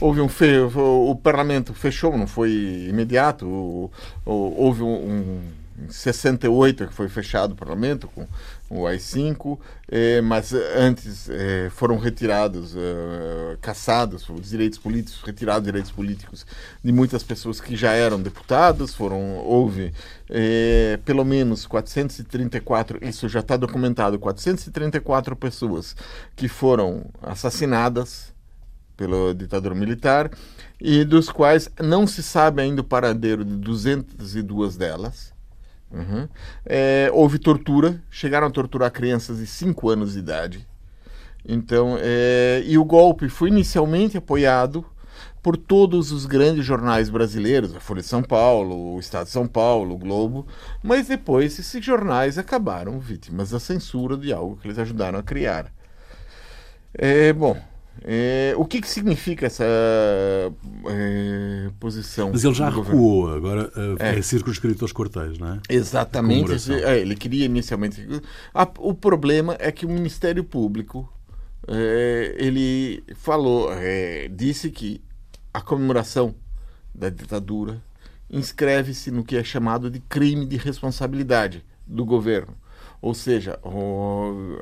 [0.00, 0.58] Houve um fe...
[0.76, 3.90] o parlamento fechou, não foi imediato.
[4.24, 5.40] houve um, um
[5.80, 8.26] em 68 que foi fechado o parlamento com
[8.70, 9.58] o AI-5,
[9.90, 16.46] eh, mas antes eh, foram retirados, eh, caçados os direitos políticos, retirados direitos políticos
[16.84, 19.92] de muitas pessoas que já eram deputados, foram houve
[20.28, 25.96] eh, pelo menos 434, isso já está documentado, 434 pessoas
[26.36, 28.34] que foram assassinadas
[28.96, 30.30] pelo ditador militar
[30.80, 35.37] e dos quais não se sabe ainda o paradeiro de 202 delas.
[35.90, 36.28] Uhum.
[36.66, 40.66] É, houve tortura, chegaram a torturar crianças de 5 anos de idade.
[41.46, 44.84] Então, é, e o golpe foi inicialmente apoiado
[45.42, 49.46] por todos os grandes jornais brasileiros, a Folha de São Paulo, o Estado de São
[49.46, 50.46] Paulo, o Globo,
[50.82, 55.72] mas depois esses jornais acabaram vítimas da censura de algo que eles ajudaram a criar.
[56.92, 57.56] É, bom,
[58.02, 60.50] é, o que, que significa essa é,
[61.78, 62.30] posição?
[62.32, 64.18] Mas ele já recuou, agora uh, é.
[64.18, 64.22] É.
[64.22, 65.60] circunscrito aos quartéis, não é?
[65.68, 66.72] Exatamente.
[66.72, 68.06] É, ele queria inicialmente.
[68.78, 71.10] O problema é que o Ministério Público
[71.66, 75.00] é, ele falou, é, disse que
[75.52, 76.34] a comemoração
[76.94, 77.82] da ditadura
[78.30, 82.54] inscreve-se no que é chamado de crime de responsabilidade do governo.
[83.00, 84.58] Ou seja, o-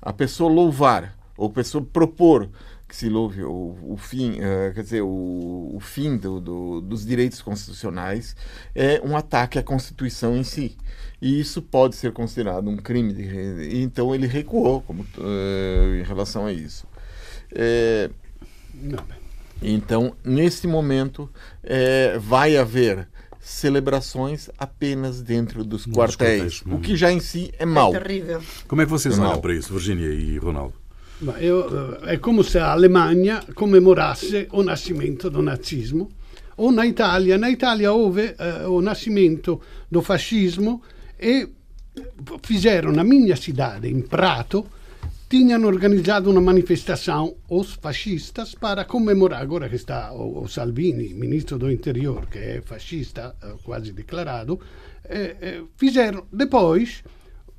[0.00, 2.50] a pessoa louvar ou a pessoa propor
[2.86, 7.04] que se louve o, o fim, eh, quer dizer, o, o fim do- do- dos
[7.06, 8.34] direitos constitucionais
[8.74, 10.76] é um ataque à Constituição em si.
[11.20, 13.12] E isso pode ser considerado um crime.
[13.12, 16.86] De, então ele recuou como, eh, em relação a isso.
[18.74, 19.14] Vabbè.
[19.62, 21.28] então, nesse momento,
[21.64, 23.08] eh, vai haver
[23.40, 26.80] celebrações apenas dentro dos quartéis, quartéis, o hum.
[26.80, 27.94] que já em si é mau.
[27.94, 28.42] É terrível.
[28.66, 29.28] Como é que vocês Não.
[29.28, 30.74] olham para isso, Virginia e Ronaldo?
[31.40, 36.10] Io, eh, è come se a Alemagna commemorasse o nascimento do nazismo
[36.58, 40.82] o na Italia, na Italia houve eh, o nascimento do fascismo
[41.16, 41.48] e
[42.42, 44.66] fizeram na minha cidade, em Prato,
[45.28, 51.58] tinham organizado uma manifestação os fascistas para comemorar, agora que está o, o Salvini, ministro
[51.58, 54.58] do interior, que é fascista, quase declarado,
[55.04, 57.04] eh, eh, fizeram depois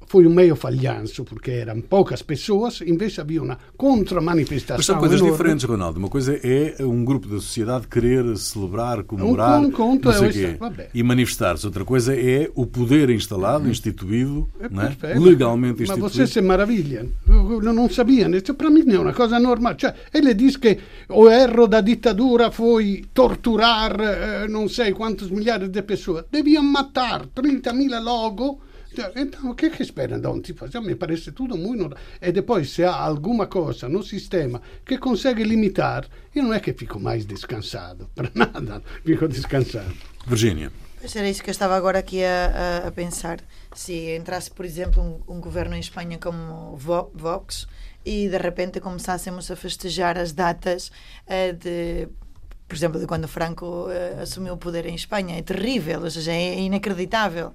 [0.09, 5.19] foi um meio falhanço, porque eram poucas pessoas, invece havia uma contra-manifestação Mas são coisas
[5.19, 5.37] enorme.
[5.37, 5.99] diferentes, Ronaldo.
[5.99, 10.31] Uma coisa é um grupo da sociedade querer celebrar, comemorar, Um conto não sei é
[10.31, 11.63] quê, isso, e manifestar-se.
[11.67, 14.87] Outra coisa é o poder instalado, instituído, É não é?
[14.87, 15.21] perfeito.
[15.21, 16.09] legalmente instituído.
[16.09, 19.77] você se meraviglia, non sabiam, Cioè, per me è una cosa normale.
[19.77, 25.69] Cioè, ele diz che o erro da ditadura foi torturar eh, non sei quantos milhares
[25.69, 26.25] de pessoas.
[26.31, 28.61] Deviam matar 30.000 logo.
[28.99, 30.67] Cioè, Então, o que que esperam da um tipo?
[30.69, 31.95] Cioè, mi parece tudo muito.
[32.21, 36.73] E depois, se há alguma coisa no sistema que consegue limitar, eu não é que
[36.73, 38.09] fico mais descansado.
[38.15, 39.93] Para nada, fico descansado.
[40.27, 43.39] Virginia, Pois era isso que eu estava agora aqui a, a- a pensar.
[43.73, 46.75] Se entrasse, por exemplo, um, um governo em Espanha como
[47.13, 47.67] Vox
[48.05, 50.91] e de repente começássemos a festejar as datas
[51.25, 52.09] eh, de,
[52.67, 55.37] por exemplo, de quando Franco eh, assumiu o poder em Espanha.
[55.37, 57.53] É terrível, ou seja, é inacreditável.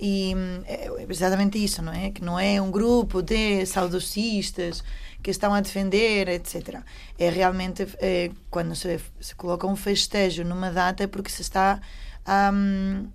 [0.00, 2.10] E hum, é exatamente isso, não é?
[2.10, 4.82] Que não é um grupo de saudosistas
[5.22, 6.80] que estão a defender, etc.
[7.18, 11.80] É realmente eh, quando se, se coloca um festejo numa data é porque se está
[12.24, 13.08] a, hum,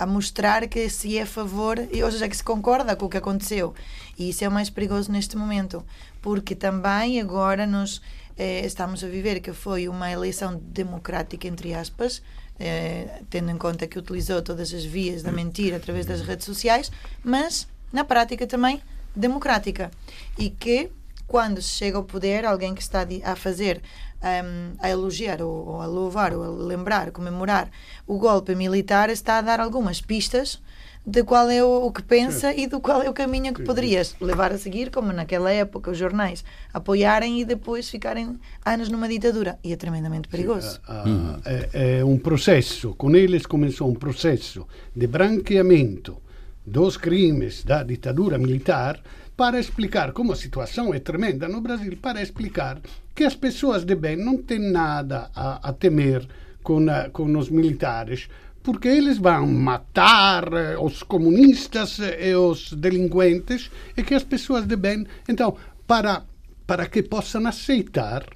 [0.00, 3.18] a mostrar que se é a favor, ou seja, que se concorda com o que
[3.18, 3.74] aconteceu.
[4.18, 5.84] E isso é o mais perigoso neste momento,
[6.22, 8.00] porque também agora nós
[8.38, 12.22] eh, estamos a viver que foi uma eleição democrática, entre aspas,
[12.58, 16.90] eh, tendo em conta que utilizou todas as vias da mentira através das redes sociais,
[17.22, 18.80] mas na prática também
[19.14, 19.90] democrática.
[20.38, 20.90] E que
[21.26, 23.82] quando chega ao poder, alguém que está a fazer,
[24.22, 27.70] hum, a elogiar ou, ou a louvar ou a lembrar, comemorar
[28.06, 30.60] o golpe militar, está a dar algumas pistas
[31.06, 34.14] de qual é o, o que pensa e do qual é o caminho que poderias
[34.20, 39.58] levar a seguir, como naquela época os jornais apoiarem e depois ficarem anos numa ditadura.
[39.64, 40.80] E é tremendamente perigoso.
[40.86, 46.20] Ah, ah, è, è un processo, con eles começou um processo de branqueamento
[46.66, 49.00] dos crimes da ditadura militar
[49.40, 52.78] para explicar como a situação é tremenda no Brasil, para explicar
[53.14, 56.28] que as pessoas de bem não têm nada a, a temer
[56.62, 58.28] com, a, com os militares,
[58.62, 64.66] porque eles vão matar eh, os comunistas eh, e os delinquentes e que as pessoas
[64.66, 66.22] de bem, então, para,
[66.66, 68.26] para que possam aceitar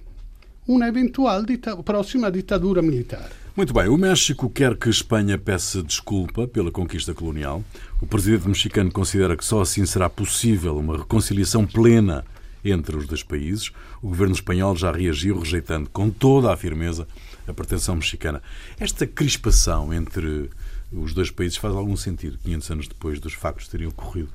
[0.66, 3.43] uma eventual dita próxima ditadura militar.
[3.56, 7.64] Muito bem, o México quer que Espanha peça desculpa pela conquista colonial.
[8.00, 12.24] O presidente mexicano considera que só assim será possível uma reconciliação plena
[12.64, 13.70] entre os dois países.
[14.02, 17.06] O governo espanhol já reagiu, rejeitando com toda a firmeza
[17.46, 18.42] a pretensão mexicana.
[18.76, 20.50] Esta crispação entre
[20.90, 24.30] os dois países faz algum sentido, 500 anos depois dos factos terem ocorrido?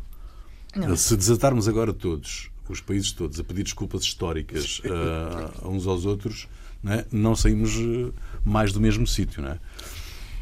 [0.74, 0.96] Não.
[0.96, 6.48] Se desatarmos agora todos, os países todos, a pedir desculpas históricas uh, uns aos outros,
[6.84, 7.06] não, é?
[7.12, 8.14] não saímos uh,
[8.44, 9.60] mais do mesmo sítio, não é?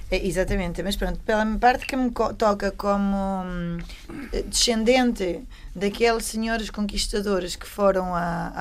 [0.09, 3.77] É, exatamente, mas pronto, pela parte que me toca como hum,
[4.47, 5.41] descendente
[5.75, 8.53] daqueles senhores conquistadores que foram a,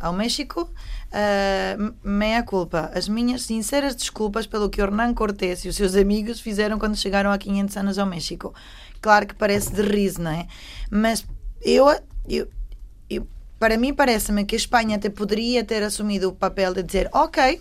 [0.00, 2.90] a- ao México, uh, meia culpa.
[2.94, 7.30] As minhas sinceras desculpas pelo que Hernán Cortés e os seus amigos fizeram quando chegaram
[7.30, 8.54] há 500 anos ao México.
[9.02, 10.46] Claro que parece de riso, não é?
[10.90, 11.26] Mas
[11.60, 11.86] eu,
[12.26, 12.48] eu,
[13.10, 13.26] eu
[13.58, 17.60] para mim parece-me que a Espanha até poderia ter assumido o papel de dizer ok,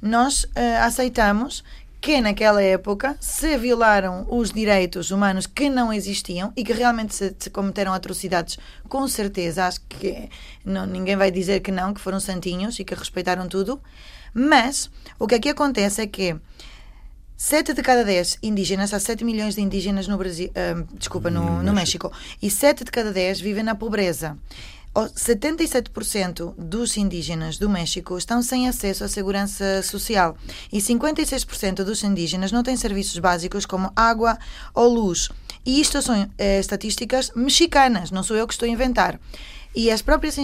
[0.00, 0.50] nós uh,
[0.82, 1.62] aceitamos
[2.00, 7.34] que naquela época se violaram os direitos humanos que não existiam e que realmente se,
[7.38, 10.28] se cometeram atrocidades, com certeza, acho que
[10.64, 13.80] não, ninguém vai dizer que não, que foram santinhos e que respeitaram tudo,
[14.32, 16.36] mas o que aqui acontece é que
[17.36, 21.62] 7 de cada 10 indígenas, há 7 milhões de indígenas no Brasil, uh, desculpa, no,
[21.62, 24.36] no México, e 7 de cada 10 vivem na pobreza.
[25.06, 30.36] 77% dos indígenas do México estão sem acesso à segurança social
[30.72, 34.38] e 56% dos indígenas não têm serviços básicos como água
[34.74, 35.28] ou luz.
[35.64, 39.20] E isto são eh, estatísticas mexicanas, não sou eu que estou a inventar.
[39.74, 40.36] E as próprias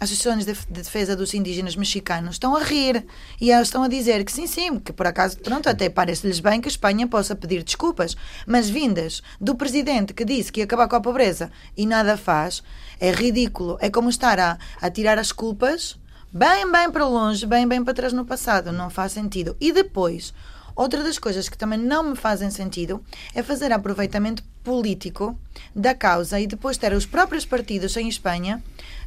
[0.00, 3.06] associações de, de, defesa dos indígenas mexicanos estão a rir
[3.40, 6.60] e elas estão a dizer que sim, sim, que por acaso, pronto, até parece-lhes bem
[6.60, 10.88] que a Espanha possa pedir desculpas, mas vindas do presidente que disse que ia acabar
[10.88, 12.62] com a pobreza e nada faz,
[13.00, 13.78] é ridículo.
[13.80, 15.96] É como estar a, a tirar as culpas
[16.32, 18.72] bem, bem para longe, bem, bem para trás no passado.
[18.72, 19.56] Não faz sentido.
[19.60, 20.34] E depois,
[20.74, 23.02] outra das coisas que também não me fazem sentido
[23.34, 25.38] é fazer aproveitamento político
[25.72, 28.60] da causa e depois ter os próprios partidos em Espanha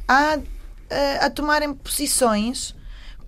[0.08, 0.38] a,
[0.90, 2.74] a, a tomarem posições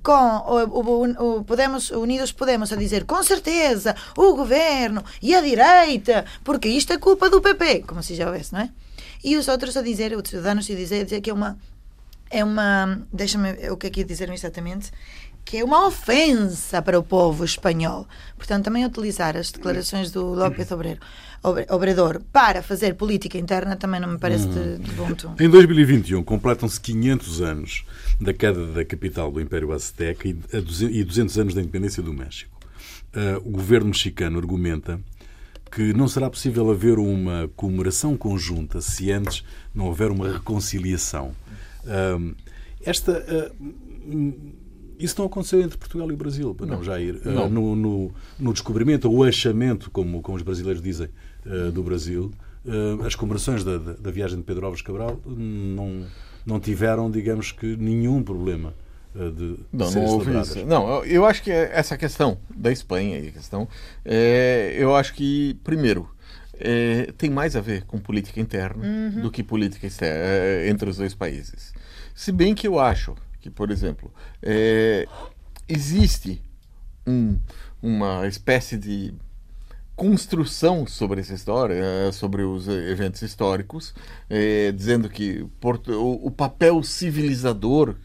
[0.03, 5.42] com o, o, o, Podemos, Unidos Podemos a dizer com certeza o governo e a
[5.42, 8.71] direita, porque isto é culpa do PP, como se já houvesse, não é?
[9.23, 11.59] E os outros a dizer, os cidadãos a dizer, a dizer que é uma.
[12.31, 13.07] É uma.
[13.12, 13.53] Deixa-me.
[13.71, 14.90] O que é que ia dizer exatamente?
[15.44, 18.07] Que é uma ofensa para o povo espanhol.
[18.37, 21.00] Portanto, também utilizar as declarações do López Obreiro,
[21.70, 25.35] Obrador para fazer política interna também não me parece de, de bom tom.
[25.40, 27.85] Em 2021 completam-se 500 anos
[28.20, 32.57] da queda da capital do Império Azteca e 200 anos da independência do México.
[33.14, 35.00] Uh, o governo mexicano argumenta
[35.70, 41.35] que não será possível haver uma comemoração conjunta se antes não houver uma reconciliação.
[41.83, 42.37] Uh,
[42.85, 44.62] esta uh,
[45.02, 47.20] isso não aconteceu entre Portugal e o Brasil, não, não Jair.
[47.24, 47.46] Não.
[47.46, 51.08] Uh, no, no, no, descobrimento, ou achamento, como, como os brasileiros dizem,
[51.46, 52.30] uh, do Brasil,
[52.64, 56.06] uh, as comemorações da, da, da, viagem de Pedro Alves Cabral não,
[56.46, 58.74] não tiveram, digamos que, nenhum problema.
[59.14, 60.64] De, não, não houve isso.
[60.64, 63.68] Não, eu acho que essa questão da Espanha, a questão,
[64.02, 66.08] é, eu acho que, primeiro,
[66.58, 69.20] é, tem mais a ver com política interna uhum.
[69.22, 71.74] do que política externa, é, entre os dois países.
[72.14, 75.07] Se bem que eu acho que, por exemplo, é,
[75.68, 76.40] existe
[77.07, 77.38] um,
[77.83, 79.12] uma espécie de
[79.96, 83.92] construção sobre essa história, é, sobre os eventos históricos,
[84.31, 87.96] é, dizendo que o, o papel civilizador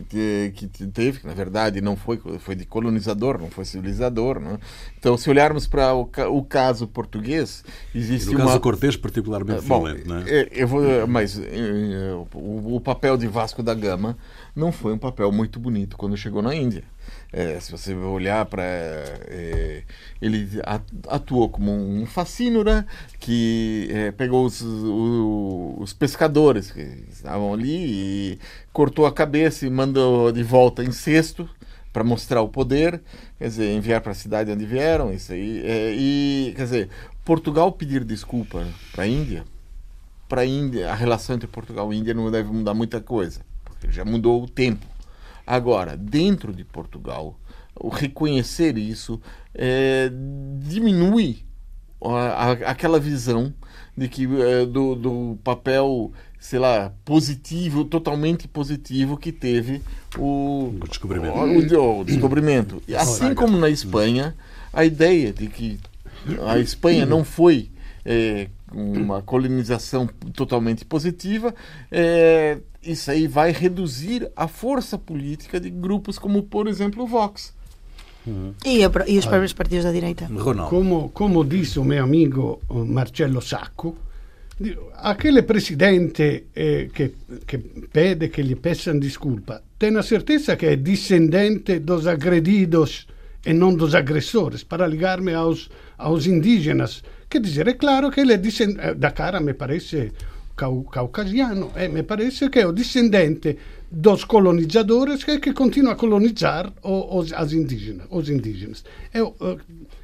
[0.00, 4.40] que, que teve, que na verdade não foi, foi de colonizador, não foi civilizador.
[4.40, 4.58] Né?
[4.98, 7.64] Então, se olharmos para o, o, caso português,
[7.94, 8.46] existe e no uma...
[8.46, 10.24] caso Cortés, particularmente Bom, violento, né?
[10.50, 14.16] eu vou, mas eh, o, o papel de Vasco da Gama
[14.54, 16.84] não foi um papel muito bonito quando chegou na Índia.
[17.32, 18.62] É, se você olhar para.
[18.62, 19.82] É,
[20.20, 20.46] ele
[21.08, 22.86] atuou como um facínora
[23.18, 28.38] que é, pegou os, o, os pescadores que estavam ali e
[28.72, 31.48] cortou a cabeça e mandou de volta em cesto
[31.92, 33.02] para mostrar o poder,
[33.38, 35.62] quer dizer, enviar para a cidade onde vieram, isso aí.
[35.64, 36.88] É, e, quer dizer,
[37.24, 39.44] Portugal pedir desculpa para a Índia,
[40.28, 43.40] para a Índia, a relação entre Portugal e Índia não deve mudar muita coisa,
[43.90, 44.86] já mudou o tempo.
[45.46, 47.38] Agora, dentro de Portugal,
[47.74, 49.20] o reconhecer isso
[49.54, 50.10] é,
[50.58, 51.44] diminui
[52.04, 53.52] a, a, aquela visão
[53.96, 59.80] de que é, do, do papel sei lá, positivo, totalmente positivo que teve
[60.18, 61.36] o, o descobrimento.
[61.36, 62.82] O, o descobrimento.
[62.96, 64.34] Assim como na Espanha,
[64.72, 65.78] a ideia de que
[66.44, 67.70] a Espanha não foi
[68.04, 71.54] é, uma colonização totalmente positiva,
[71.92, 77.54] é, isso aí vai reduzir a força política de grupos como, por exemplo, o Vox.
[78.26, 78.54] Uhum.
[78.64, 80.28] E, a, e, os próprios partidos da direita.
[80.68, 83.96] Como, como disse o meu amigo Marcello Sacco,
[84.96, 87.14] aquele presidente eh, que,
[87.46, 87.58] que
[87.92, 93.06] pede que lhe peçam desculpa, tem a certeza que é descendente dos agredidos
[93.44, 95.68] e não dos agressores, para ligar-me aos,
[95.98, 97.02] aos indígenas.
[97.28, 100.12] Quer dizer, é claro que ele é descendente, eh, da cara me parece
[100.56, 103.56] cau caucasiano, e me parece que é o descendente
[103.90, 108.84] dos colonizadores que, que continua a colonizar os, as indígenas, os indígenas.
[109.12, 109.58] Eu, uh,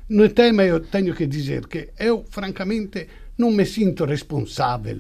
[0.09, 3.07] no tema eu tenho que dizer que eu, francamente,
[3.39, 4.99] não me sinto responsável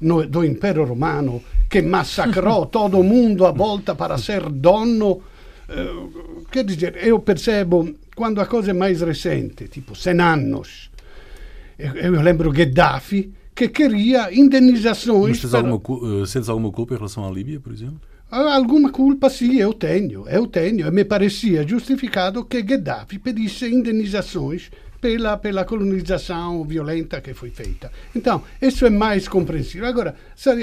[0.00, 5.22] no, do Império Romano que massacrou todo mundo a volta para ser dono.
[5.68, 10.90] Uh, quer dizer, eu percebo quando a coisa é mais recente, tipo 100 anos.
[11.78, 15.30] Eu, eu lembro Gheddafi queria indenizações.
[15.30, 18.00] Mas tens alguma, uh, sentes alguma culpa em relação à Líbia, por exemplo?
[18.30, 20.86] Alguma culpa sim, eu tenho, eu tenho.
[20.86, 27.90] E me parecia justificado que Gheddafi pedisse indenizações pela, pela colonização violenta que foi feita.
[28.14, 29.86] Então, isso é mais compreensível.
[29.86, 30.16] Agora,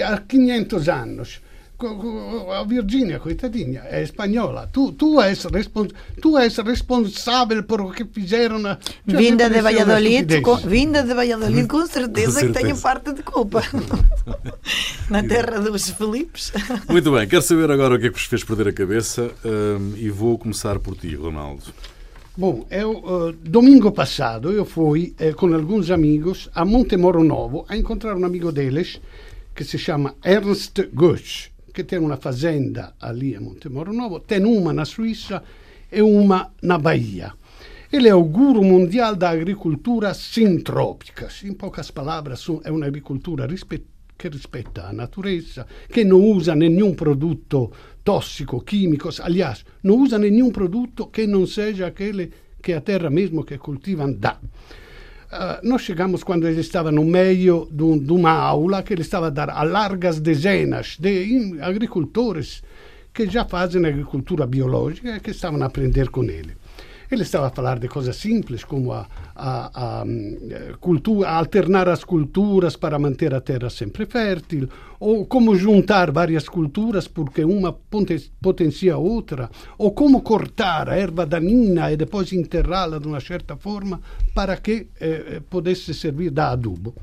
[0.05, 1.41] há 500 anos,
[1.85, 4.69] a Virgínia, coitadinha, é espanhola.
[4.71, 8.59] Tu, tu, és, respons tu és responsável por o que fizeram.
[8.59, 12.47] Na, vinda, de Valladolid, com, vinda de Valladolid, com certeza, com certeza.
[12.47, 13.61] que tenho parte de culpa.
[15.09, 16.51] na terra dos Filipes.
[16.89, 19.93] Muito bem, quero saber agora o que é que vos fez perder a cabeça um,
[19.97, 21.63] e vou começar por ti, Ronaldo.
[22.35, 27.77] Bom, eu, uh, domingo passado eu fui eh, com alguns amigos a Montemoro Novo a
[27.77, 28.99] encontrar um amigo deles
[29.53, 34.71] que se chama Ernst Goetz che tem una fazenda ali a Montemoro Novo, tem uma
[34.71, 35.43] na Suíça
[35.89, 37.35] e uma na Bahia.
[37.91, 41.27] Ele é o guru mundial da agricultura sintrópica.
[41.43, 47.73] In poucas palavras, é uma agricultura che rispetta a natureza, che non usa nenhum produto
[48.03, 53.43] tossico, químico, aliás, non usa nenhum produto che non seja aquele che a terra mesmo
[53.43, 54.39] che coltivam dá.
[55.33, 59.01] Uh, nós chegamos quando ele estava no meio de, um, de, uma aula que ele
[59.01, 62.61] estava a dar a largas dezenas de agricultores
[63.11, 66.55] que já fazem agricultura biológica e que estavam a aprender com ele.
[67.11, 70.05] Ele estava a falar de coisas simples, como a, a, a,
[70.79, 74.67] cultura, a alternar as culturas para manter a terra sempre fértil,
[74.99, 77.73] ou como juntar várias culturas porque uma
[78.41, 83.55] potencia a outra, ou como cortar a erva daninha e depois enterrá-la de uma certa
[83.55, 84.01] forma
[84.33, 86.93] para que eh, pudesse servir da adubo.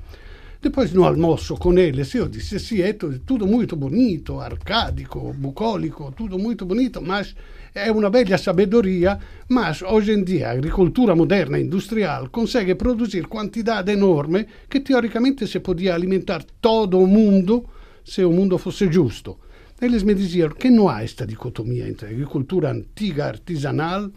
[0.63, 6.39] Depois no almoço com eles eu disse, sì, é tudo muito bonito, arcádico, bucólico, tudo
[6.39, 7.35] muito bonito, mas
[7.73, 9.19] è una bella sabedoria,
[9.49, 15.95] mas hoje em dia agricultura moderna industrial consegue produzir quantidade enorme que teoricamente se podia
[15.95, 17.69] alimentar todo o mundo
[18.03, 19.39] se o mundo fosse giusto.
[19.81, 24.11] Eles me diziam que não há esta dicotomia entre agricultura antiga, artesanal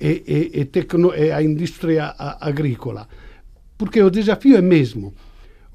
[0.00, 3.06] e, e, e, tecno, e a indústria agrícola,
[3.76, 5.14] porque o desafio é mesmo,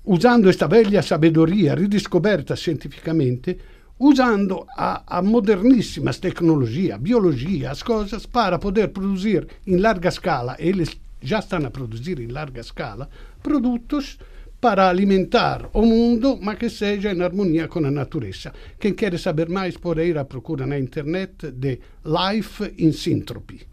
[0.04, 3.58] usando esta velha sabedoria ridescoberta cientificamente,
[4.00, 10.98] usando a, a moderníssimas tecnologias, biologia, as coisas, para poder produzir em larga escala, eles
[11.22, 13.10] já estão a produzir em larga escala,
[13.44, 14.18] produtos
[14.62, 18.54] para alimentar o mundo, mas que seja em harmonia com a natureza.
[18.80, 23.68] Quem quer saber mais pode ir à procura na internet de Life in Syntropy.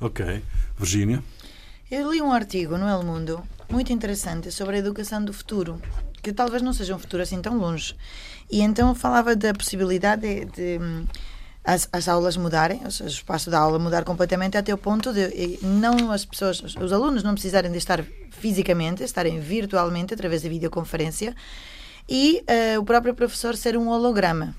[0.00, 0.42] Ok.
[0.78, 1.22] Virginia?
[1.90, 5.80] Eu li um artigo no El Mundo muito interessante sobre a educação do futuro,
[6.26, 7.94] que talvez não seja um futuro assim tão longe.
[8.50, 10.80] E então falava da possibilidade de, de
[11.64, 15.12] as, as, aulas mudarem, ou seja, o espaço da aula mudar completamente até o ponto
[15.12, 20.48] de não as pessoas, os alunos não precisarem de estar fisicamente, estarem virtualmente através da
[20.48, 21.32] videoconferência
[22.08, 22.42] e
[22.76, 24.52] uh, o próprio professor ser um holograma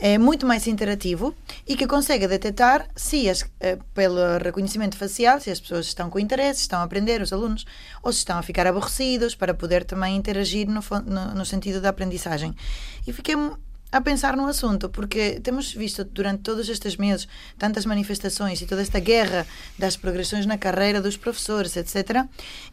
[0.00, 1.34] é muito mais interativo
[1.66, 6.18] e que consegue detectar se, as, eh, pelo reconhecimento facial, se as pessoas estão com
[6.18, 7.64] interesse, estão a aprender, os alunos,
[8.02, 11.90] ou se estão a ficar aborrecidos, para poder também interagir no, no, no sentido da
[11.90, 12.54] aprendizagem.
[13.06, 13.36] E fiquei
[13.92, 17.28] a pensar no assunto, porque temos visto durante todos estes meses
[17.58, 19.46] tantas manifestações e toda esta guerra
[19.78, 22.24] das progressões na carreira dos professores, etc.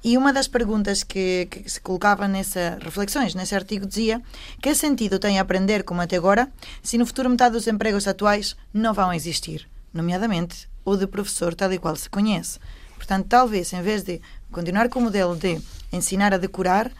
[0.01, 4.22] E uma das perguntas que, que se colocava nessas reflexões, nesse artigo, dizia
[4.61, 6.49] que sentido tem aprender como até agora
[6.82, 11.74] se no futuro metade dos empregos atuais não vão existir, nomeadamente o de professor tal
[11.74, 12.59] e qual se conhece.
[12.95, 15.59] Portanto, talvez, em vez de continuar com o modelo de
[15.91, 16.91] ensinar a decorar,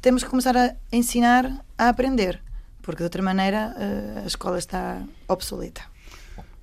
[0.00, 2.43] temos que começar a ensinar a aprender
[2.84, 5.82] porque de outra maneira eh, a escola está obsoleta.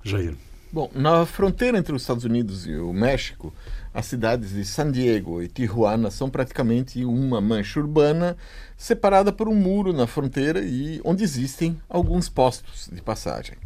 [0.02, 0.36] Jair.
[0.72, 3.52] Bom, na fronteira entre os Estados Unidos e o México,
[3.92, 8.38] as cidades de San Diego e Tijuana são praticamente uma mancha urbana
[8.74, 13.56] separada por um muro na fronteira e onde existem alguns postos de passagem.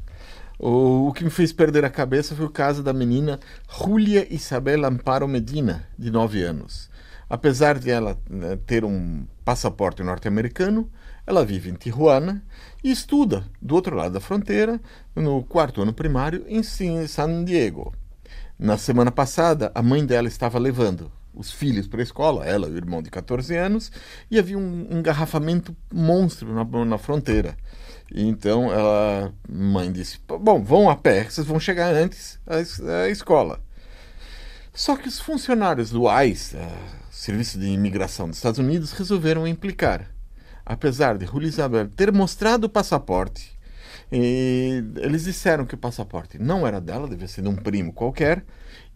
[0.59, 3.39] O, que me fez perder a cabeça foi o caso da menina
[3.71, 6.91] Julia Isabel Amparo Medina, de 9 anos.
[7.29, 10.91] Apesar de ela né, ter um passaporte norte-americano,
[11.27, 12.43] ela vive em Tijuana
[12.85, 14.81] e estuda do outro lado da fronteira,
[15.15, 17.93] no quarto ano primário, em San Diego.
[18.59, 22.71] Na semana passada, a mãe dela estava levando os filhos para a escola, ela e
[22.71, 23.93] o irmão de 14 anos,
[24.31, 27.57] e havia um engarrafamento monstro na, na fronteira.
[28.15, 33.61] Então a mãe disse: Bom, vão a pé, vocês vão chegar antes à, escola.
[34.73, 36.57] Só que os funcionários do ICE,
[37.11, 40.16] Serviço de Imigração dos Estados Unidos, resolveram implicar
[40.67, 43.57] apesar de Julia Isabel ter mostrado o passaporte,
[44.11, 48.45] eles disseram que o passaporte não era dela, devia ser de um primo qualquer,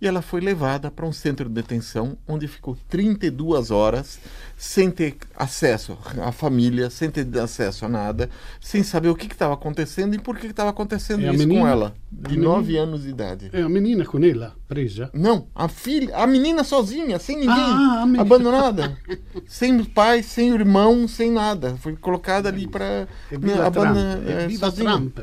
[0.00, 4.18] e ela foi levada para um centro de detenção onde ficou 32 horas
[4.56, 8.30] sem ter acesso à família, sem ter acesso a nada,
[8.60, 11.60] sem saber o que estava acontecendo e por que estava acontecendo a isso menina?
[11.60, 12.54] com ela, de menina?
[12.54, 13.50] 9 anos de idade.
[13.52, 15.10] É a menina com ela, presa.
[15.12, 18.96] Não, a filha, a menina sozinha, sem ninguém, Ah, abandonada,
[19.46, 23.06] sem pai, sem irmão, sem nada, foi colocada ali para.
[23.30, 24.90] E viva sozinha.
[24.90, 25.18] Trump.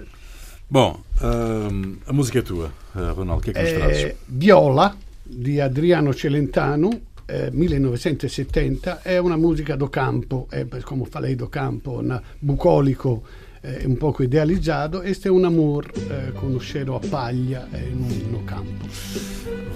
[0.70, 3.40] Bom, hum, a música é tua, uh, Ronaldo.
[3.40, 4.04] O que é que nos trazes?
[4.04, 6.90] Eh, Viola di Adriano Celentano,
[7.26, 13.24] eh, 1970, è una musica do campo, è come falei do campo, un bucolico
[13.62, 17.90] eh, un poco idealizzato, este è un amor eh, con o cheiro a palha eh,
[17.94, 18.86] no, no campo.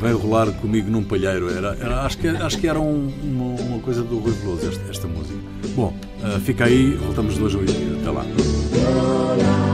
[0.01, 1.49] Vem rolar comigo num palheiro.
[1.49, 4.89] Era, era- acho, que, acho que era um- uma, uma coisa do Rui Veloso, esta,
[4.89, 5.39] esta música.
[5.75, 7.97] Bom, uh, fica aí, voltamos de hoje ao dia.
[8.01, 9.70] Até lá.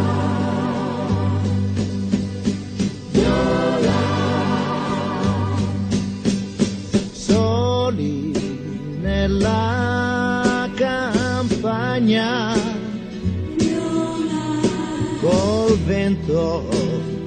[9.27, 12.55] Nella campagna.
[15.19, 16.69] Col vento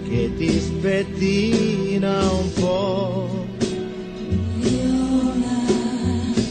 [0.09, 3.47] che ti spettina un po'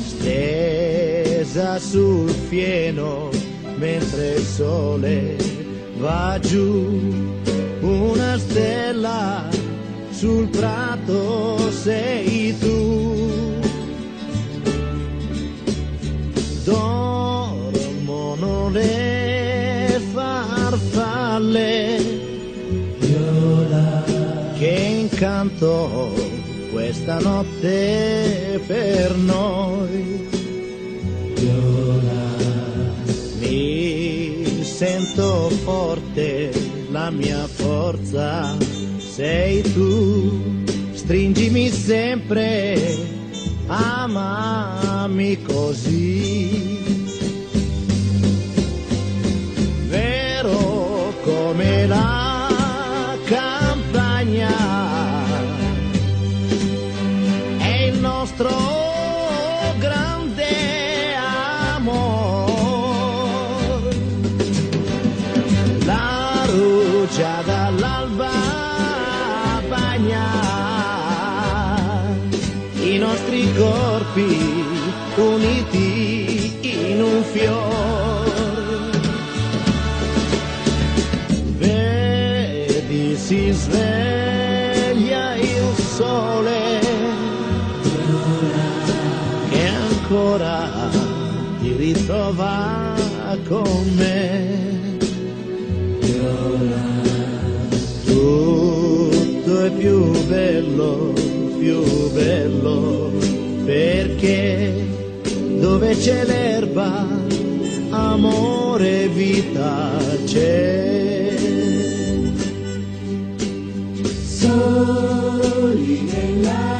[0.05, 3.29] stesa sul fieno
[3.77, 5.35] mentre il sole
[5.97, 7.27] va giù.
[7.81, 9.47] Una stella
[10.11, 13.38] sul prato sei tu
[18.39, 21.97] dormono le farfalle
[24.57, 26.13] che incanto
[26.71, 30.27] questa notte per noi
[33.39, 36.51] mi sento forte,
[36.91, 38.55] la mia forza
[38.97, 40.63] sei tu,
[40.93, 42.95] stringimi sempre,
[43.67, 46.68] amami così.
[93.49, 94.97] Con me.
[98.05, 101.13] Tutto è più bello,
[101.57, 103.11] più bello,
[103.65, 104.85] perché
[105.59, 107.07] dove c'è l'erba,
[107.89, 111.35] amore e vita c'è.
[114.25, 116.78] Soli nella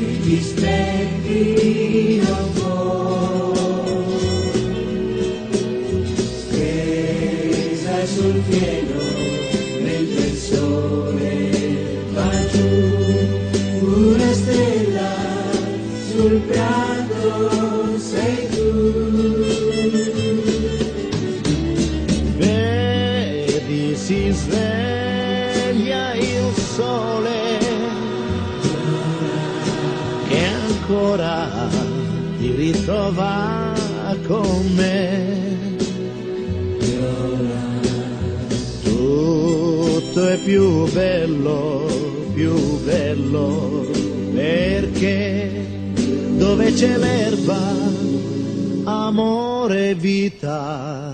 [0.00, 0.68] Είστε
[1.00, 2.47] εντύπωση
[32.58, 33.72] ritrova
[34.26, 35.76] con me.
[38.82, 41.86] Tutto è più bello,
[42.34, 43.86] più bello,
[44.34, 45.66] perché
[46.36, 47.60] dove c'è l'erba,
[48.84, 51.07] amore e vita